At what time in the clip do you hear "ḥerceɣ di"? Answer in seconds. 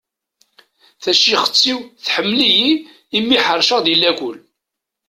3.45-3.95